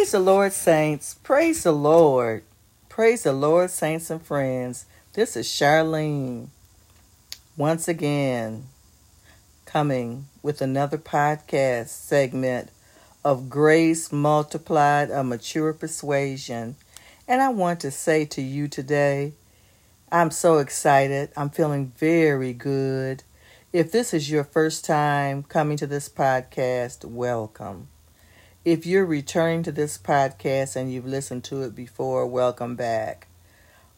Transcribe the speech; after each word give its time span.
Praise 0.00 0.12
the 0.12 0.18
Lord, 0.18 0.54
saints. 0.54 1.12
Praise 1.22 1.62
the 1.62 1.72
Lord. 1.72 2.42
Praise 2.88 3.24
the 3.24 3.34
Lord, 3.34 3.68
saints 3.68 4.08
and 4.08 4.22
friends. 4.22 4.86
This 5.12 5.36
is 5.36 5.46
Charlene 5.46 6.48
once 7.58 7.86
again 7.86 8.64
coming 9.66 10.24
with 10.42 10.62
another 10.62 10.96
podcast 10.96 11.88
segment 11.88 12.70
of 13.26 13.50
Grace 13.50 14.10
Multiplied, 14.10 15.10
a 15.10 15.22
Mature 15.22 15.74
Persuasion. 15.74 16.76
And 17.28 17.42
I 17.42 17.50
want 17.50 17.80
to 17.80 17.90
say 17.90 18.24
to 18.24 18.40
you 18.40 18.68
today, 18.68 19.34
I'm 20.10 20.30
so 20.30 20.56
excited. 20.56 21.28
I'm 21.36 21.50
feeling 21.50 21.92
very 21.98 22.54
good. 22.54 23.22
If 23.70 23.92
this 23.92 24.14
is 24.14 24.30
your 24.30 24.44
first 24.44 24.86
time 24.86 25.42
coming 25.42 25.76
to 25.76 25.86
this 25.86 26.08
podcast, 26.08 27.04
welcome. 27.04 27.88
If 28.62 28.84
you're 28.84 29.06
returning 29.06 29.62
to 29.62 29.72
this 29.72 29.96
podcast 29.96 30.76
and 30.76 30.92
you've 30.92 31.06
listened 31.06 31.44
to 31.44 31.62
it 31.62 31.74
before, 31.74 32.26
welcome 32.26 32.76
back. 32.76 33.26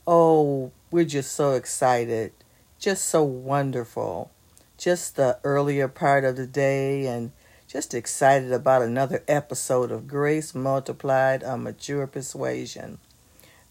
Oh, 0.07 0.71
we're 0.89 1.05
just 1.05 1.33
so 1.33 1.55
excited. 1.55 2.31
Just 2.79 3.07
so 3.07 3.25
wonderful. 3.25 4.31
Just 4.79 5.17
the 5.17 5.41
earlier 5.43 5.89
part 5.89 6.23
of 6.23 6.37
the 6.37 6.47
day 6.47 7.09
and 7.09 7.33
just 7.67 7.93
excited 7.93 8.53
about 8.53 8.83
another 8.83 9.25
episode 9.27 9.91
of 9.91 10.07
Grace 10.07 10.55
Multiplied 10.55 11.43
a 11.43 11.57
Mature 11.57 12.07
Persuasion. 12.07 12.99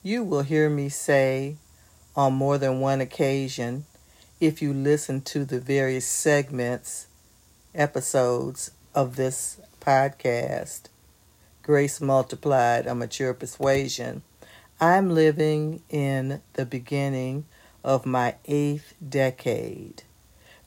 You 0.04 0.26
will 0.26 0.42
hear 0.42 0.70
me 0.70 0.90
say 0.90 1.56
on 2.18 2.34
more 2.34 2.58
than 2.58 2.82
one 2.82 3.00
occasion, 3.00 3.86
if 4.42 4.62
you 4.62 4.74
listen 4.74 5.22
to 5.22 5.46
the 5.46 5.62
various 5.62 6.06
segments, 6.06 7.08
episodes 7.74 8.72
of 8.94 9.16
this 9.16 9.58
podcast, 9.82 10.84
Grace 11.64 12.00
Multiplied, 12.00 12.86
A 12.86 12.96
Mature 12.96 13.34
Persuasion. 13.34 14.22
I'm 14.80 15.10
living 15.10 15.82
in 15.90 16.42
the 16.54 16.66
beginning 16.66 17.46
of 17.84 18.06
my 18.06 18.36
eighth 18.46 18.94
decade, 19.08 20.04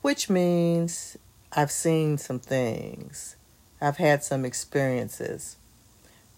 which 0.03 0.29
means 0.29 1.17
I've 1.53 1.71
seen 1.71 2.19
some 2.19 2.41
things. 2.41 3.37
I've 3.81 3.98
had 3.98 4.25
some 4.25 4.45
experiences. 4.45 5.56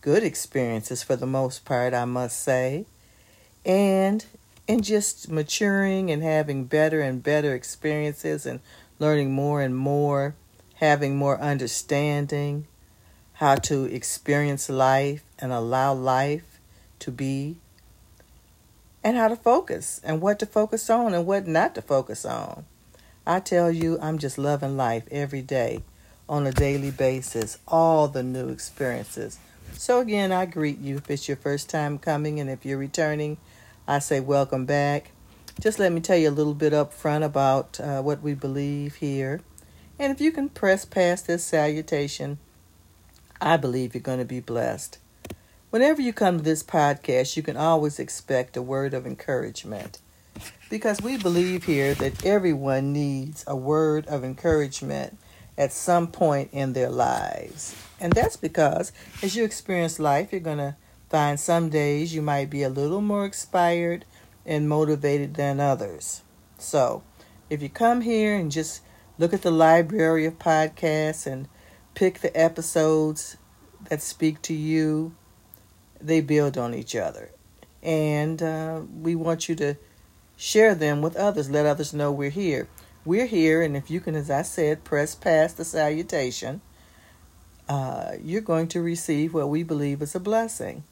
Good 0.02 0.22
experiences 0.22 1.02
for 1.02 1.16
the 1.16 1.26
most 1.26 1.64
part, 1.64 1.94
I 1.94 2.04
must 2.04 2.40
say. 2.42 2.84
And 3.64 4.24
in 4.68 4.82
just 4.82 5.30
maturing 5.30 6.10
and 6.10 6.22
having 6.22 6.64
better 6.64 7.00
and 7.00 7.22
better 7.22 7.54
experiences 7.54 8.44
and 8.44 8.60
learning 8.98 9.32
more 9.32 9.62
and 9.62 9.76
more 9.76 10.34
having 10.76 11.16
more 11.16 11.40
understanding, 11.40 12.66
how 13.34 13.54
to 13.54 13.84
experience 13.84 14.68
life 14.68 15.22
and 15.38 15.52
allow 15.52 15.92
life 15.92 16.60
to 16.98 17.10
be, 17.10 17.56
and 19.04 19.16
how 19.16 19.28
to 19.28 19.36
focus 19.36 20.00
and 20.02 20.20
what 20.20 20.38
to 20.38 20.46
focus 20.46 20.88
on 20.90 21.14
and 21.14 21.26
what 21.26 21.46
not 21.46 21.74
to 21.74 21.82
focus 21.82 22.24
on. 22.24 22.64
I 23.26 23.40
tell 23.40 23.70
you, 23.70 23.98
I'm 24.00 24.18
just 24.18 24.38
loving 24.38 24.76
life 24.76 25.04
every 25.10 25.42
day 25.42 25.82
on 26.28 26.46
a 26.46 26.52
daily 26.52 26.90
basis, 26.90 27.58
all 27.68 28.08
the 28.08 28.22
new 28.22 28.48
experiences. 28.48 29.38
So, 29.72 30.00
again, 30.00 30.32
I 30.32 30.46
greet 30.46 30.78
you 30.78 30.96
if 30.96 31.10
it's 31.10 31.28
your 31.28 31.36
first 31.36 31.68
time 31.68 31.98
coming, 31.98 32.40
and 32.40 32.48
if 32.48 32.64
you're 32.64 32.78
returning, 32.78 33.36
I 33.86 33.98
say 33.98 34.20
welcome 34.20 34.64
back. 34.64 35.10
Just 35.60 35.78
let 35.78 35.92
me 35.92 36.00
tell 36.00 36.16
you 36.16 36.28
a 36.28 36.30
little 36.30 36.54
bit 36.54 36.72
up 36.72 36.92
front 36.92 37.24
about 37.24 37.78
uh, 37.80 38.02
what 38.02 38.22
we 38.22 38.34
believe 38.34 38.96
here. 38.96 39.40
And 39.98 40.12
if 40.12 40.20
you 40.20 40.30
can 40.30 40.48
press 40.48 40.84
past 40.84 41.26
this 41.26 41.44
salutation, 41.44 42.38
I 43.40 43.56
believe 43.56 43.94
you're 43.94 44.02
going 44.02 44.18
to 44.18 44.24
be 44.24 44.40
blessed. 44.40 44.98
Whenever 45.70 46.00
you 46.00 46.12
come 46.12 46.38
to 46.38 46.44
this 46.44 46.62
podcast, 46.62 47.36
you 47.36 47.42
can 47.42 47.56
always 47.56 47.98
expect 47.98 48.56
a 48.56 48.62
word 48.62 48.94
of 48.94 49.06
encouragement 49.06 49.98
because 50.68 51.00
we 51.00 51.16
believe 51.16 51.64
here 51.64 51.94
that 51.94 52.24
everyone 52.24 52.92
needs 52.92 53.44
a 53.46 53.56
word 53.56 54.06
of 54.06 54.24
encouragement 54.24 55.18
at 55.56 55.72
some 55.72 56.08
point 56.08 56.50
in 56.52 56.72
their 56.72 56.90
lives. 56.90 57.74
And 58.00 58.12
that's 58.12 58.36
because 58.36 58.92
as 59.22 59.34
you 59.34 59.44
experience 59.44 59.98
life, 59.98 60.30
you're 60.30 60.40
going 60.40 60.58
to 60.58 60.76
find 61.08 61.40
some 61.40 61.68
days 61.68 62.14
you 62.14 62.22
might 62.22 62.50
be 62.50 62.62
a 62.62 62.68
little 62.68 63.00
more 63.00 63.24
inspired 63.24 64.04
and 64.44 64.68
motivated 64.68 65.34
than 65.34 65.60
others. 65.60 66.22
So, 66.58 67.02
if 67.48 67.62
you 67.62 67.68
come 67.68 68.00
here 68.00 68.36
and 68.36 68.50
just 68.50 68.82
look 69.18 69.32
at 69.32 69.42
the 69.42 69.50
library 69.50 70.26
of 70.26 70.38
podcasts 70.38 71.26
and 71.26 71.48
pick 71.94 72.20
the 72.20 72.36
episodes 72.38 73.36
that 73.88 74.02
speak 74.02 74.42
to 74.42 74.54
you. 74.54 75.14
They 76.00 76.20
build 76.20 76.58
on 76.58 76.74
each 76.74 76.94
other. 76.94 77.30
And 77.82 78.42
uh, 78.42 78.82
we 79.00 79.14
want 79.14 79.48
you 79.48 79.54
to 79.56 79.76
share 80.36 80.74
them 80.74 81.00
with 81.00 81.16
others. 81.16 81.50
Let 81.50 81.66
others 81.66 81.94
know 81.94 82.12
we're 82.12 82.30
here. 82.30 82.68
We're 83.04 83.26
here, 83.26 83.62
and 83.62 83.76
if 83.76 83.88
you 83.88 84.00
can, 84.00 84.16
as 84.16 84.30
I 84.30 84.42
said, 84.42 84.82
press 84.82 85.14
past 85.14 85.56
the 85.56 85.64
salutation, 85.64 86.60
uh, 87.68 88.12
you're 88.20 88.40
going 88.40 88.66
to 88.68 88.82
receive 88.82 89.32
what 89.32 89.48
we 89.48 89.62
believe 89.62 90.02
is 90.02 90.16
a 90.16 90.20
blessing. 90.20 90.82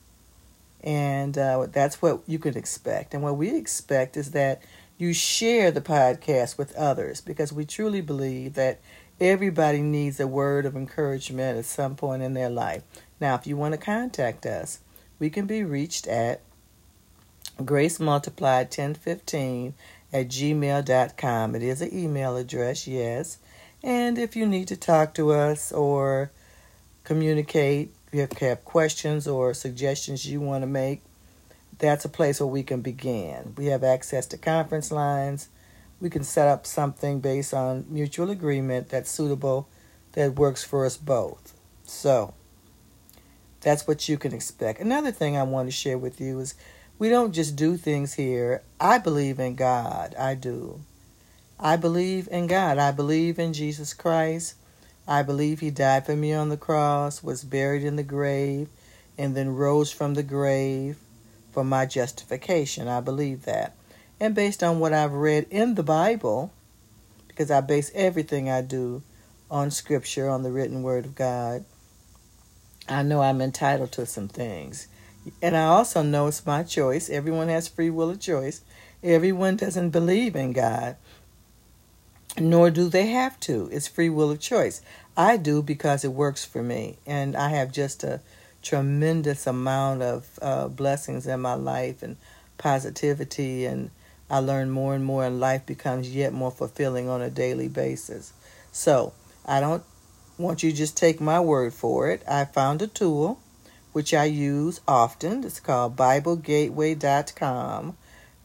And 0.83 1.37
uh, 1.37 1.67
that's 1.73 2.01
what 2.01 2.23
you 2.27 2.39
can 2.39 2.57
expect. 2.57 3.15
And 3.15 3.23
what 3.23 3.37
we 3.37 3.57
expect 3.57 4.17
is 4.17 4.31
that 4.31 4.63
you 4.97 5.13
share 5.13 5.71
the 5.71 5.81
podcast 5.81 6.57
with 6.57 6.75
others 6.77 7.21
because 7.21 7.53
we 7.53 7.65
truly 7.65 8.01
believe 8.01 8.55
that 8.55 8.81
everybody 9.21 9.81
needs 9.81 10.21
a 10.21 10.27
word 10.27 10.67
of 10.67 10.77
encouragement 10.77 11.59
at 11.59 11.65
some 11.65 11.97
point 11.97 12.23
in 12.23 12.35
their 12.35 12.51
life. 12.51 12.83
Now, 13.21 13.35
if 13.35 13.47
you 13.47 13.57
want 13.57 13.73
to 13.73 13.79
contact 13.79 14.47
us, 14.47 14.81
we 15.19 15.31
can 15.31 15.47
be 15.47 15.65
reached 15.65 16.07
at 16.07 16.41
grace 17.65 18.01
multiplied 18.01 18.67
1015 18.67 19.75
at 20.13 20.29
gmail.com. 20.29 21.55
It 21.55 21.63
is 21.63 21.83
an 21.83 21.97
email 21.97 22.37
address, 22.37 22.87
yes. 22.87 23.39
And 23.83 24.19
if 24.19 24.35
you 24.35 24.47
need 24.47 24.69
to 24.69 24.77
talk 24.77 25.15
to 25.15 25.33
us 25.33 25.73
or 25.73 26.31
communicate, 27.05 27.95
if 28.09 28.15
you 28.15 28.49
have 28.49 28.65
questions 28.65 29.27
or 29.27 29.55
suggestions 29.55 30.27
you 30.27 30.41
want 30.41 30.63
to 30.63 30.67
make, 30.67 31.03
that's 31.79 32.05
a 32.05 32.09
place 32.09 32.41
where 32.41 32.47
we 32.47 32.63
can 32.63 32.81
begin. 32.81 33.55
We 33.57 33.67
have 33.67 33.83
access 33.83 34.27
to 34.27 34.39
conference 34.39 34.93
lines. 34.93 35.49
We 36.01 36.11
can 36.11 36.25
set 36.25 36.49
up 36.49 36.67
something 36.67 37.21
based 37.21 37.55
on 37.55 37.87
mutual 37.89 38.31
agreement 38.31 38.89
that's 38.89 39.11
suitable, 39.11 39.69
that 40.13 40.37
works 40.37 40.63
for 40.63 40.85
us 40.87 40.97
both. 40.97 41.55
So, 41.85 42.35
that's 43.61 43.87
what 43.87 44.09
you 44.09 44.19
can 44.19 44.33
expect. 44.33 44.81
Another 44.81 45.11
thing 45.11 45.37
I 45.37 45.43
want 45.43 45.69
to 45.69 45.73
share 45.73 45.99
with 45.99 46.21
you 46.21 46.41
is 46.41 46.55
we 46.99 47.09
don't 47.09 47.33
just 47.33 47.57
do 47.57 47.77
things 47.77 48.15
here. 48.15 48.63
I 48.79 48.99
believe 48.99 49.39
in 49.41 49.57
God. 49.57 50.15
I 50.17 50.35
do. 50.35 50.81
I 51.59 51.77
believe 51.77 52.29
in 52.31 52.47
God. 52.47 52.79
I 52.79 52.93
believe 52.93 53.39
in 53.39 53.53
Jesus 53.53 53.95
Christ. 53.95 54.55
I 55.09 55.23
believe 55.23 55.61
He 55.61 55.71
died 55.71 56.07
for 56.07 56.15
me 56.15 56.33
on 56.33 56.51
the 56.51 56.57
cross, 56.57 57.23
was 57.23 57.45
buried 57.45 57.85
in 57.85 57.97
the 57.97 58.03
grave, 58.03 58.69
and 59.19 59.37
then 59.37 59.55
rose 59.55 59.91
from 59.91 60.15
the 60.15 60.23
grave 60.23 60.99
for 61.55 61.65
my 61.65 61.87
justification. 61.87 62.89
I 62.89 63.01
believe 63.01 63.45
that. 63.45 63.75
And 64.19 64.35
based 64.35 64.63
on 64.63 64.81
what 64.81 64.93
I've 64.93 65.13
read 65.13 65.47
in 65.51 65.77
the 65.77 65.85
Bible, 65.85 66.53
because 67.29 67.51
I 67.51 67.61
base 67.61 67.93
everything 67.95 68.51
I 68.51 68.61
do 68.61 69.03
on 69.51 69.71
Scripture, 69.71 70.29
on 70.29 70.43
the 70.43 70.51
written 70.51 70.83
Word 70.83 71.05
of 71.05 71.15
God, 71.15 71.65
I 72.89 73.03
know 73.05 73.23
I'm 73.23 73.41
entitled 73.41 73.93
to 73.93 74.05
some 74.05 74.29
things. 74.29 74.89
And 75.41 75.57
I 75.57 75.65
also 75.67 76.03
know 76.03 76.27
it's 76.27 76.45
my 76.45 76.65
choice. 76.65 77.09
Everyone 77.09 77.49
has 77.49 77.69
free 77.69 77.89
will 77.89 78.11
of 78.11 78.21
choice. 78.21 78.63
Everyone 79.03 79.57
doesn't 79.57 79.91
believe 79.91 80.35
in 80.35 80.53
God, 80.53 80.97
nor 82.37 82.71
do 82.71 82.89
they 82.89 83.07
have 83.07 83.39
to. 83.41 83.69
It's 83.73 83.89
free 83.89 84.11
will 84.11 84.31
of 84.31 84.41
choice. 84.41 84.83
I 85.17 85.37
do 85.37 85.63
because 85.63 86.05
it 86.05 86.13
works 86.13 86.45
for 86.45 86.63
me. 86.63 86.99
And 87.07 87.37
I 87.37 87.51
have 87.51 87.71
just 87.71 88.03
a 88.03 88.21
tremendous 88.65 89.47
amount 89.47 90.03
of 90.03 90.39
uh, 90.43 90.69
blessings 90.69 91.27
in 91.27 91.41
my 91.41 91.55
life 91.55 92.03
and 92.03 92.17
positivity 92.59 93.67
and 93.67 93.91
I 94.31 94.39
learn 94.39 94.71
more 94.71 94.95
and 94.95 95.05
more 95.05 95.25
and 95.25 95.39
life 95.39 95.67
becomes 95.67 96.15
yet 96.15 96.33
more 96.33 96.51
fulfilling 96.51 97.09
on 97.09 97.21
a 97.21 97.31
daily 97.31 97.69
basis. 97.69 98.33
So 98.73 99.13
I 99.45 99.61
don't 99.61 99.85
want 100.39 100.63
you 100.63 100.73
just 100.73 100.97
take 100.97 101.21
my 101.21 101.41
word 101.41 101.75
for 101.75 102.11
it. 102.11 102.23
I 102.27 102.47
found 102.47 102.83
a 102.83 102.87
tool 102.87 103.39
which 103.93 104.13
I 104.13 104.25
use 104.25 104.81
often. 104.89 105.45
It's 105.45 105.61
called 105.61 105.97
BibleGateway.com. 105.97 107.97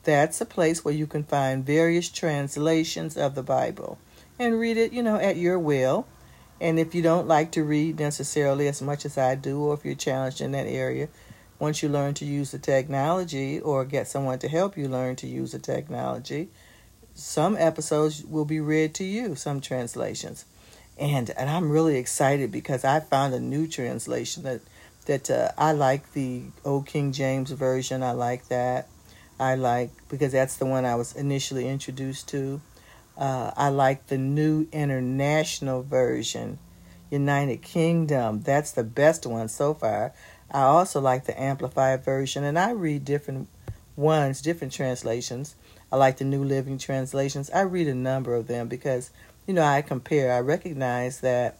That's 0.04 0.42
a 0.42 0.45
place 0.45 0.86
where 0.86 0.94
you 0.94 1.07
can 1.07 1.24
find 1.24 1.66
various 1.66 2.10
translations 2.10 3.18
of 3.18 3.36
the 3.36 3.44
Bible 3.44 3.98
and 4.38 4.60
read 4.60 4.77
it, 4.77 4.94
you 4.94 5.01
know, 5.01 5.16
at 5.16 5.38
your 5.38 5.57
will. 5.57 6.06
And 6.61 6.79
if 6.79 6.94
you 6.94 7.01
don't 7.01 7.27
like 7.27 7.51
to 7.53 7.63
read 7.63 8.00
necessarily 8.00 8.67
as 8.67 8.81
much 8.81 9.06
as 9.06 9.17
I 9.17 9.35
do, 9.35 9.59
or 9.61 9.73
if 9.73 9.85
you're 9.85 9.95
challenged 9.95 10.41
in 10.41 10.51
that 10.51 10.67
area, 10.67 11.07
once 11.57 11.83
you 11.83 11.89
learn 11.89 12.13
to 12.15 12.25
use 12.25 12.51
the 12.51 12.59
technology 12.59 13.59
or 13.59 13.85
get 13.85 14.07
someone 14.07 14.39
to 14.39 14.47
help 14.47 14.77
you 14.77 14.88
learn 14.88 15.15
to 15.17 15.27
use 15.27 15.51
the 15.51 15.59
technology, 15.59 16.50
some 17.13 17.57
episodes 17.57 18.23
will 18.23 18.45
be 18.45 18.59
read 18.59 18.94
to 18.95 19.03
you, 19.03 19.35
some 19.35 19.59
translations. 19.61 20.45
And 20.97 21.29
and 21.31 21.50
I'm 21.50 21.69
really 21.69 21.97
excited 21.97 22.51
because 22.51 22.83
I 22.83 23.00
found 23.00 23.33
a 23.33 23.39
new 23.39 23.67
translation 23.67 24.44
that 24.44 24.61
that 25.06 25.29
uh, 25.29 25.51
I 25.57 25.71
like 25.71 26.13
the 26.13 26.44
Old 26.65 26.85
King 26.85 27.11
James 27.13 27.51
Version. 27.51 28.03
I 28.03 28.11
like 28.11 28.47
that. 28.50 28.88
I 29.39 29.56
like 29.56 29.91
because 30.09 30.33
that's 30.33 30.57
the 30.57 30.65
one 30.65 30.85
I 30.85 30.95
was 30.95 31.15
initially 31.15 31.67
introduced 31.67 32.27
to. 32.29 32.61
Uh, 33.19 33.51
I 33.57 33.68
like 33.68 34.07
the 34.07 34.18
New 34.18 34.69
International 34.71 35.83
Version, 35.83 36.57
United 37.12 37.62
Kingdom. 37.62 38.39
That's 38.44 38.71
the 38.71 38.86
best 38.86 39.25
one 39.25 39.50
so 39.50 39.74
far. 39.74 40.13
I 40.50 40.62
also 40.62 41.01
like 41.01 41.25
the 41.25 41.39
Amplified 41.39 42.06
Version, 42.06 42.45
and 42.45 42.57
I 42.57 42.71
read 42.71 43.04
different 43.04 43.50
ones, 43.98 44.42
different 44.42 44.71
translations. 44.71 45.56
I 45.92 45.98
like 45.98 46.18
the 46.18 46.24
New 46.24 46.45
Living 46.45 46.77
Translations. 46.77 47.51
I 47.51 47.62
read 47.62 47.89
a 47.89 47.94
number 47.94 48.36
of 48.36 48.48
them 48.48 48.69
because, 48.69 49.12
you 49.45 49.54
know, 49.54 49.63
I 49.63 49.81
compare. 49.81 50.31
I 50.31 50.39
recognize 50.39 51.19
that 51.19 51.57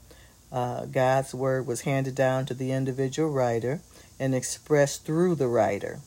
uh, 0.54 0.86
God's 0.86 1.36
Word 1.36 1.68
was 1.68 1.82
handed 1.82 2.16
down 2.16 2.46
to 2.46 2.54
the 2.54 2.72
individual 2.72 3.32
writer 3.32 3.82
and 4.18 4.34
expressed 4.34 5.06
through 5.06 5.36
the 5.36 5.48
writer. 5.48 6.00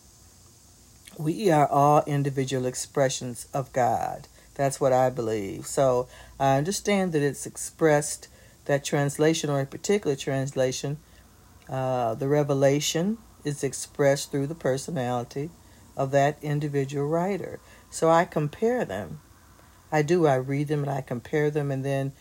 We 1.18 1.50
are 1.50 1.68
all 1.68 2.04
individual 2.06 2.64
expressions 2.64 3.46
of 3.52 3.70
God. 3.74 4.28
That's 4.62 4.80
what 4.80 4.92
I 4.92 5.10
believe. 5.10 5.66
So 5.66 6.06
I 6.38 6.56
understand 6.56 7.10
that 7.12 7.20
it's 7.20 7.46
expressed, 7.46 8.28
that 8.66 8.84
translation 8.84 9.50
or 9.50 9.60
a 9.60 9.66
particular 9.66 10.14
translation, 10.14 10.98
uh, 11.68 12.14
the 12.14 12.28
revelation 12.28 13.18
is 13.44 13.64
expressed 13.64 14.30
through 14.30 14.46
the 14.46 14.54
personality 14.54 15.50
of 15.96 16.12
that 16.12 16.38
individual 16.42 17.08
writer. 17.08 17.58
So 17.90 18.08
I 18.08 18.24
compare 18.24 18.84
them. 18.84 19.18
I 19.90 20.02
do. 20.02 20.28
I 20.28 20.36
read 20.36 20.68
them 20.68 20.82
and 20.84 20.92
I 20.92 21.00
compare 21.00 21.50
them, 21.50 21.72
and 21.72 21.84
then, 21.84 22.12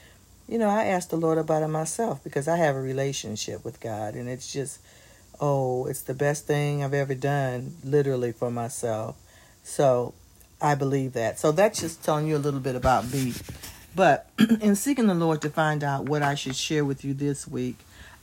you 0.47 0.57
know, 0.57 0.67
I 0.67 0.85
ask 0.85 1.09
the 1.09 1.17
Lord 1.17 1.37
about 1.37 1.61
it 1.61 1.67
myself 1.67 2.23
because 2.23 2.47
I 2.47 2.57
have 2.57 2.75
a 2.75 2.81
relationship 2.81 3.63
with 3.63 3.79
God, 3.79 4.15
and 4.15 4.27
it's 4.27 4.51
just, 4.51 4.79
oh, 5.39 5.85
it's 5.85 6.01
the 6.01 6.15
best 6.15 6.47
thing 6.47 6.83
I've 6.83 6.95
ever 6.95 7.13
done, 7.13 7.75
literally 7.83 8.31
for 8.31 8.49
myself. 8.49 9.15
So 9.61 10.15
I 10.61 10.75
believe 10.75 11.13
that. 11.13 11.39
So 11.39 11.51
that's 11.51 11.79
just 11.81 12.03
telling 12.03 12.27
you 12.27 12.37
a 12.37 12.39
little 12.39 12.59
bit 12.59 12.75
about 12.75 13.11
me. 13.11 13.33
But 13.95 14.29
in 14.61 14.75
seeking 14.75 15.07
the 15.07 15.13
Lord 15.13 15.41
to 15.41 15.49
find 15.49 15.83
out 15.83 16.07
what 16.07 16.21
I 16.21 16.35
should 16.35 16.55
share 16.55 16.85
with 16.85 17.03
you 17.03 17.13
this 17.13 17.47
week, 17.47 17.77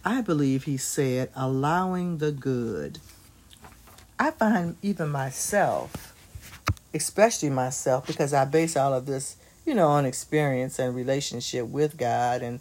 I 0.05 0.21
believe 0.21 0.65
He 0.65 0.77
said, 0.77 1.31
allowing 1.35 2.19
the 2.19 2.33
good. 2.33 2.99
I 4.19 4.31
find 4.31 4.77
even 4.83 5.11
myself, 5.11 6.15
especially 6.95 7.51
myself, 7.51 8.07
because 8.07 8.33
I 8.33 8.45
base 8.45 8.77
all 8.77 8.93
of 8.93 9.07
this, 9.07 9.37
you 9.65 9.75
know, 9.75 9.89
on 9.89 10.07
experience 10.07 10.79
and 10.79 10.95
relationship 10.95 11.67
with 11.67 11.97
God 11.97 12.43
and 12.43 12.61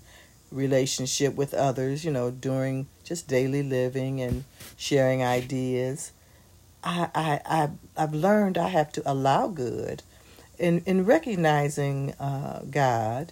relationship 0.52 1.36
with 1.36 1.54
others, 1.54 2.06
you 2.06 2.12
know, 2.12 2.32
during 2.32 2.88
just 3.04 3.28
daily 3.28 3.64
living 3.64 4.22
and 4.22 4.44
sharing 4.76 5.24
ideas. 5.24 6.12
I, 6.84 7.10
I, 7.14 7.42
I, 7.46 7.70
I've 7.96 8.14
learned 8.14 8.58
I 8.58 8.70
have 8.70 8.92
to 8.94 9.12
allow 9.12 9.48
good. 9.48 10.04
In, 10.58 10.82
in 10.86 11.06
recognizing 11.06 12.14
uh, 12.14 12.62
God 12.70 13.32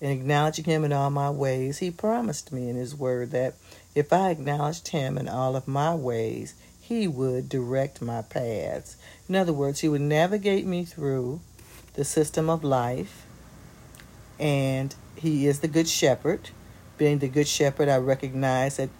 and 0.00 0.12
acknowledging 0.12 0.64
Him 0.64 0.84
in 0.84 0.92
all 0.92 1.10
my 1.10 1.30
ways, 1.30 1.78
He 1.78 1.90
promised 1.90 2.52
me 2.52 2.68
in 2.68 2.76
His 2.76 2.94
Word 2.94 3.30
that 3.30 3.54
if 3.94 4.12
I 4.12 4.30
acknowledged 4.30 4.88
Him 4.88 5.16
in 5.16 5.28
all 5.28 5.56
of 5.56 5.66
my 5.66 5.94
ways, 5.94 6.54
He 6.80 7.08
would 7.08 7.48
direct 7.48 8.02
my 8.02 8.22
paths. 8.22 8.96
In 9.28 9.36
other 9.36 9.52
words, 9.52 9.80
He 9.80 9.88
would 9.88 10.02
navigate 10.02 10.66
me 10.66 10.84
through 10.84 11.40
the 11.94 12.04
system 12.04 12.50
of 12.50 12.62
life, 12.62 13.24
and 14.38 14.94
He 15.16 15.46
is 15.46 15.60
the 15.60 15.68
Good 15.68 15.88
Shepherd. 15.88 16.50
Being 16.98 17.18
the 17.18 17.28
Good 17.28 17.48
Shepherd, 17.48 17.88
I 17.88 17.98
recognize 17.98 18.76
that 18.76 18.90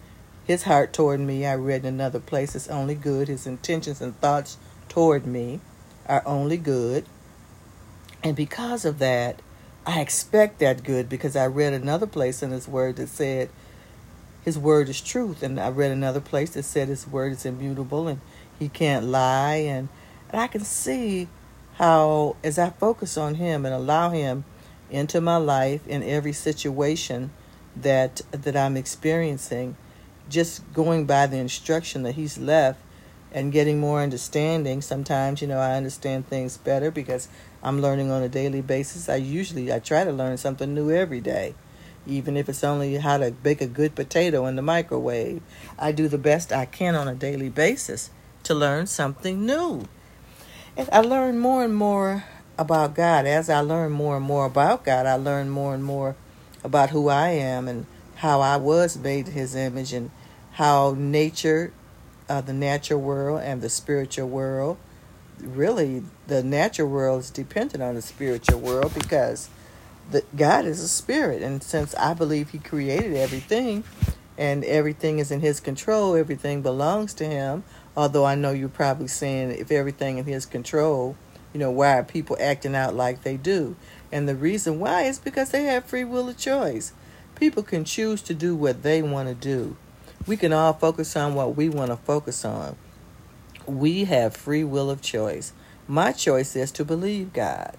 his 0.47 0.63
heart 0.63 0.93
toward 0.93 1.19
me, 1.21 1.45
I 1.45 1.57
read 1.57 1.81
in 1.81 1.95
another 1.95 2.21
place, 2.21 2.55
is 2.55 2.69
only 2.69 2.95
good. 2.95 3.27
His 3.27 3.47
intentions 3.47 4.01
and 4.01 4.19
thoughts 4.21 4.59
toward 4.89 5.27
me 5.27 5.61
are 6.07 6.23
only 6.25 6.57
good. 6.57 7.05
And 8.23 8.37
because 8.37 8.85
of 8.85 9.01
that, 9.01 9.43
I 9.85 10.01
expect 10.01 10.61
that 10.61 10.85
good 10.85 11.09
because 11.09 11.35
I 11.35 11.47
read 11.47 11.73
another 11.73 12.07
place 12.07 12.43
in 12.43 12.53
his 12.53 12.69
word 12.69 12.97
that 12.97 13.09
said 13.09 13.51
his 14.45 14.57
word 14.57 14.89
is 14.89 15.01
truth. 15.01 15.43
And 15.43 15.59
I 15.59 15.69
read 15.69 15.91
another 15.91 16.21
place 16.21 16.51
that 16.51 16.63
said 16.63 16.89
his 16.89 17.09
word 17.09 17.33
is 17.33 17.45
immutable 17.45 18.07
and 18.07 18.21
he 18.57 18.69
can't 18.69 19.07
lie. 19.07 19.57
And, 19.57 19.89
and 20.31 20.41
I 20.41 20.47
can 20.47 20.63
see 20.63 21.27
how, 21.75 22.37
as 22.45 22.57
I 22.59 22.71
focus 22.71 23.17
on 23.17 23.35
him 23.35 23.67
and 23.67 23.75
allow 23.75 24.11
him 24.11 24.45
into 24.91 25.21
my 25.21 25.37
life 25.39 25.87
in 25.89 26.05
every 26.05 26.33
situation 26.33 27.31
that 27.75 28.23
that 28.31 28.57
I'm 28.57 28.77
experiencing, 28.77 29.77
just 30.29 30.63
going 30.73 31.07
by 31.07 31.27
the 31.27 31.37
instruction 31.37 32.03
that 32.03 32.15
he's 32.15 32.39
left 32.39 32.81
and 33.33 33.53
getting 33.53 33.79
more 33.79 34.01
understanding 34.01 34.81
sometimes 34.81 35.43
you 35.43 35.49
know 35.49 35.59
i 35.59 35.75
understand 35.75 36.27
things 36.29 36.57
better 36.57 36.91
because 36.91 37.29
i'm 37.63 37.81
learning 37.81 38.11
on 38.11 38.23
a 38.23 38.29
daily 38.29 38.61
basis. 38.61 39.09
I 39.09 39.17
usually 39.17 39.73
i 39.73 39.79
try 39.79 40.05
to 40.05 40.13
learn 40.13 40.37
something 40.37 40.75
new 40.75 40.91
every 40.91 41.21
day 41.21 41.55
even 42.07 42.37
if 42.37 42.49
it's 42.49 42.63
only 42.63 42.97
how 42.97 43.19
to 43.19 43.31
bake 43.31 43.61
a 43.61 43.67
good 43.67 43.97
potato 43.97 44.47
in 44.47 44.55
the 44.55 44.63
microwave. 44.63 45.43
I 45.79 45.93
do 45.93 46.09
the 46.09 46.19
best 46.19 46.53
i 46.53 46.65
can 46.65 46.95
on 46.95 47.09
a 47.09 47.15
daily 47.15 47.49
basis 47.49 48.11
to 48.45 48.55
learn 48.55 48.87
something 48.87 49.45
new. 49.45 49.87
And 50.77 50.89
i 50.93 51.01
learn 51.01 51.39
more 51.39 51.65
and 51.65 51.75
more 51.75 52.25
about 52.57 52.95
god. 52.95 53.27
As 53.27 53.51
i 53.51 53.61
learn 53.61 53.93
more 53.93 54.17
and 54.17 54.25
more 54.25 54.47
about 54.47 54.85
god 54.85 55.07
i 55.07 55.15
learn 55.15 55.51
more 55.51 55.75
and 55.75 55.85
more 55.85 56.15
about 56.63 56.91
who 56.91 57.09
i 57.09 57.31
am 57.31 57.69
and 57.69 57.87
how 58.17 58.41
I 58.41 58.57
was 58.57 58.97
made 58.97 59.29
in 59.29 59.35
his 59.35 59.55
image 59.55 59.93
and 59.93 60.11
how 60.53 60.95
nature, 60.97 61.73
uh, 62.29 62.41
the 62.41 62.53
natural 62.53 63.01
world 63.01 63.43
and 63.43 63.61
the 63.61 63.69
spiritual 63.69 64.29
world, 64.29 64.79
really 65.41 66.03
the 66.27 66.43
natural 66.43 66.89
world 66.89 67.21
is 67.21 67.31
dependent 67.31 67.83
on 67.83 67.95
the 67.95 68.03
spiritual 68.03 68.59
world 68.59 68.93
because 68.95 69.51
the, 70.11 70.25
God 70.35 70.65
is 70.65 70.81
a 70.81 70.89
spirit. 70.89 71.43
And 71.43 71.63
since 71.63 71.95
I 71.97 72.15
believe 72.15 72.51
he 72.51 72.59
created 72.59 73.15
everything 73.15 73.85
and 74.39 74.65
everything 74.65 75.19
is 75.19 75.31
in 75.31 75.41
his 75.41 75.61
control, 75.61 76.15
everything 76.15 76.63
belongs 76.63 77.13
to 77.15 77.25
him. 77.25 77.65
Although 77.97 78.25
I 78.25 78.35
know 78.35 78.51
you're 78.51 78.69
probably 78.69 79.09
saying 79.09 79.51
if 79.53 79.71
everything 79.71 80.19
is 80.19 80.27
in 80.27 80.33
his 80.33 80.47
control, 80.47 81.17
you 81.53 81.61
know, 81.61 81.71
why 81.71 81.99
are 81.99 82.05
people 82.05 82.37
acting 82.41 82.75
out 82.75 82.95
like 82.95 83.23
they 83.23 83.37
do? 83.37 83.77
And 84.13 84.29
the 84.29 84.35
reason 84.35 84.79
why 84.79 85.03
is 85.03 85.19
because 85.19 85.51
they 85.51 85.65
have 85.65 85.85
free 85.85 86.05
will 86.05 86.29
of 86.29 86.37
choice. 86.37 86.93
People 87.37 87.63
can 87.63 87.85
choose 87.85 88.23
to 88.23 88.35
do 88.35 88.57
what 88.57 88.83
they 88.83 89.03
want 89.03 89.29
to 89.29 89.35
do. 89.35 89.77
We 90.27 90.37
can 90.37 90.53
all 90.53 90.73
focus 90.73 91.15
on 91.17 91.35
what 91.35 91.55
we 91.55 91.69
want 91.69 91.91
to 91.91 91.97
focus 91.97 92.45
on. 92.45 92.77
We 93.67 94.05
have 94.05 94.35
free 94.35 94.65
will 94.65 94.91
of 94.91 95.03
choice. 95.03 95.53
My 95.87 96.13
choice 96.13 96.57
is 96.57 96.73
to 96.73 96.85
believe 96.85 97.33
God. 97.33 97.77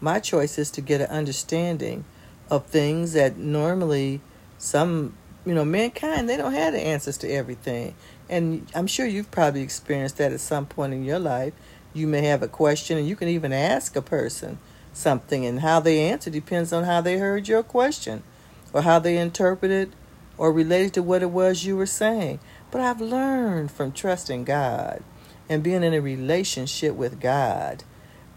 My 0.00 0.20
choice 0.20 0.58
is 0.58 0.70
to 0.72 0.80
get 0.80 1.00
an 1.00 1.08
understanding 1.08 2.04
of 2.50 2.66
things 2.66 3.12
that 3.12 3.36
normally 3.36 4.20
some, 4.58 5.14
you 5.44 5.54
know, 5.54 5.64
mankind, 5.64 6.28
they 6.28 6.36
don't 6.36 6.54
have 6.54 6.72
the 6.72 6.80
answers 6.80 7.18
to 7.18 7.28
everything. 7.28 7.94
And 8.28 8.66
I'm 8.74 8.86
sure 8.86 9.06
you've 9.06 9.30
probably 9.30 9.62
experienced 9.62 10.18
that 10.18 10.32
at 10.32 10.40
some 10.40 10.66
point 10.66 10.94
in 10.94 11.04
your 11.04 11.18
life. 11.18 11.52
You 11.92 12.06
may 12.06 12.22
have 12.22 12.42
a 12.42 12.48
question 12.48 12.96
and 12.96 13.08
you 13.08 13.16
can 13.16 13.28
even 13.28 13.52
ask 13.52 13.96
a 13.96 14.02
person 14.02 14.58
something, 14.92 15.46
and 15.46 15.60
how 15.60 15.80
they 15.80 16.00
answer 16.08 16.30
depends 16.30 16.72
on 16.72 16.84
how 16.84 17.00
they 17.00 17.18
heard 17.18 17.48
your 17.48 17.62
question 17.62 18.22
or 18.72 18.82
how 18.82 18.98
they 18.98 19.18
interpreted 19.18 19.92
or 20.38 20.52
related 20.52 20.94
to 20.94 21.02
what 21.02 21.22
it 21.22 21.30
was 21.30 21.64
you 21.64 21.76
were 21.76 21.86
saying. 21.86 22.40
But 22.70 22.80
I've 22.80 23.00
learned 23.00 23.70
from 23.70 23.92
trusting 23.92 24.44
God 24.44 25.02
and 25.48 25.62
being 25.62 25.82
in 25.82 25.92
a 25.92 26.00
relationship 26.00 26.94
with 26.94 27.20
God 27.20 27.84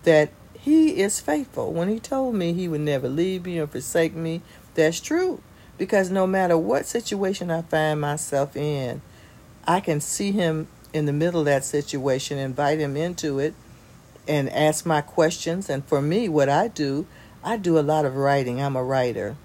that 0.04 0.32
He 0.60 1.02
is 1.02 1.22
faithful. 1.22 1.72
When 1.72 1.88
He 1.88 2.00
told 2.00 2.36
me 2.36 2.54
He 2.54 2.68
would 2.68 2.82
never 2.82 3.08
leave 3.08 3.46
me 3.46 3.60
or 3.60 3.68
forsake 3.68 4.16
me, 4.16 4.42
that's 4.74 5.00
true. 5.00 5.42
Because 5.78 6.10
no 6.10 6.28
matter 6.28 6.58
what 6.58 6.86
situation 6.86 7.50
I 7.50 7.62
find 7.62 8.02
myself 8.02 8.56
in, 8.58 9.02
I 9.66 9.80
can 9.80 10.02
see 10.02 10.32
Him 10.32 10.68
in 10.92 11.06
the 11.06 11.14
middle 11.14 11.42
of 11.42 11.46
that 11.46 11.64
situation, 11.64 12.38
invite 12.38 12.80
Him 12.80 12.98
into 12.98 13.40
it, 13.40 13.54
and 14.28 14.50
ask 14.50 14.86
my 14.86 15.02
questions. 15.02 15.70
And 15.70 15.86
for 15.86 16.02
me, 16.02 16.28
what 16.28 16.50
I 16.50 16.68
do, 16.68 17.08
I 17.44 17.58
do 17.58 17.78
a 17.78 17.82
lot 17.82 18.06
of 18.06 18.16
writing. 18.16 18.62
I'm 18.62 18.76
a 18.76 18.84
writer 18.84 19.38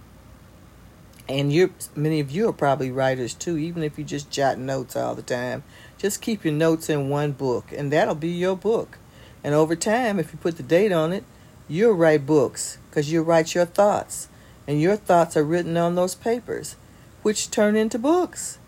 and 1.28 1.52
you 1.52 1.72
many 1.94 2.20
of 2.20 2.30
you 2.30 2.48
are 2.48 2.52
probably 2.52 2.90
writers 2.90 3.34
too 3.34 3.58
even 3.58 3.82
if 3.82 3.98
you 3.98 4.04
just 4.04 4.30
jot 4.30 4.58
notes 4.58 4.96
all 4.96 5.14
the 5.14 5.22
time. 5.22 5.62
Just 5.98 6.22
keep 6.22 6.44
your 6.44 6.54
notes 6.54 6.88
in 6.88 7.08
one 7.08 7.32
book 7.32 7.66
and 7.72 7.92
that'll 7.92 8.14
be 8.14 8.28
your 8.28 8.56
book. 8.56 8.98
And 9.44 9.54
over 9.54 9.76
time 9.76 10.18
if 10.18 10.32
you 10.32 10.38
put 10.38 10.56
the 10.56 10.62
date 10.62 10.92
on 10.92 11.12
it 11.12 11.24
you'll 11.68 11.92
write 11.92 12.26
books 12.26 12.78
because 12.88 13.12
you'll 13.12 13.24
write 13.24 13.54
your 13.54 13.66
thoughts. 13.66 14.28
And 14.66 14.80
your 14.80 14.96
thoughts 14.96 15.36
are 15.36 15.44
written 15.44 15.76
on 15.76 15.94
those 15.94 16.14
papers 16.14 16.76
which 17.22 17.50
turn 17.50 17.76
into 17.76 17.98
books. 17.98 18.58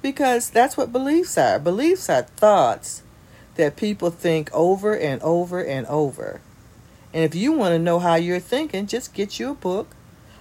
Because 0.00 0.50
that's 0.50 0.76
what 0.76 0.92
beliefs 0.92 1.36
are. 1.36 1.58
Beliefs 1.58 2.08
are 2.08 2.22
thoughts 2.22 3.02
that 3.56 3.76
people 3.76 4.10
think 4.10 4.48
over 4.52 4.96
and 4.96 5.20
over 5.22 5.62
and 5.62 5.86
over. 5.88 6.40
And 7.12 7.24
if 7.24 7.34
you 7.34 7.52
want 7.52 7.72
to 7.72 7.78
know 7.78 7.98
how 7.98 8.14
you're 8.14 8.38
thinking 8.38 8.86
just 8.86 9.14
get 9.14 9.38
you 9.38 9.50
a 9.50 9.54
book 9.54 9.88